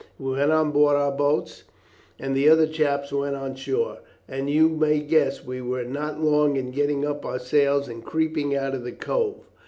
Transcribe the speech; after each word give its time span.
We 0.17 0.31
went 0.31 0.51
on 0.51 0.71
board 0.71 0.95
our 0.95 1.11
boats 1.11 1.63
and 2.17 2.35
the 2.35 2.49
other 2.49 2.65
chaps 2.65 3.13
went 3.13 3.35
on 3.35 3.53
shore, 3.53 3.99
and 4.27 4.49
you 4.49 4.67
may 4.67 4.99
guess 4.99 5.45
we 5.45 5.61
were 5.61 5.83
not 5.83 6.19
long 6.19 6.55
in 6.57 6.71
getting 6.71 7.05
up 7.05 7.23
our 7.23 7.37
sails 7.37 7.87
and 7.87 8.03
creeping 8.03 8.55
out 8.55 8.73
of 8.73 8.83
the 8.83 8.93
cove. 8.93 9.35